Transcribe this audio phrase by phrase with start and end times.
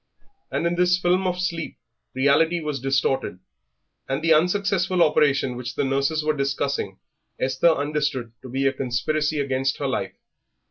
[0.49, 1.77] And in this film of sleep
[2.15, 3.37] reality was distorted,
[4.09, 6.97] and the unsuccessful operation which the nurses were discussing
[7.39, 10.13] Esther understood to be a conspiracy against her life.